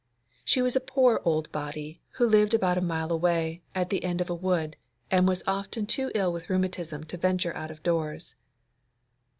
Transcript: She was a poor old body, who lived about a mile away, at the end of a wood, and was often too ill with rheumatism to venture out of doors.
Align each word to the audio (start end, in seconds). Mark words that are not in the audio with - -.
She 0.43 0.63
was 0.63 0.75
a 0.75 0.79
poor 0.81 1.21
old 1.23 1.51
body, 1.51 2.01
who 2.13 2.25
lived 2.25 2.55
about 2.55 2.75
a 2.75 2.81
mile 2.81 3.11
away, 3.11 3.61
at 3.75 3.91
the 3.91 4.03
end 4.03 4.19
of 4.19 4.31
a 4.31 4.33
wood, 4.33 4.75
and 5.11 5.27
was 5.27 5.43
often 5.45 5.85
too 5.85 6.09
ill 6.15 6.33
with 6.33 6.49
rheumatism 6.49 7.03
to 7.03 7.17
venture 7.17 7.55
out 7.55 7.69
of 7.69 7.83
doors. 7.83 8.33